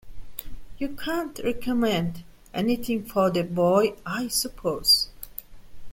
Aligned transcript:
You 0.79 0.95
can't 0.95 1.39
recommend 1.43 2.23
anything 2.55 3.05
for 3.05 3.29
the 3.29 3.43
boy, 3.43 3.95
I 4.03 4.29
suppose? 4.29 5.09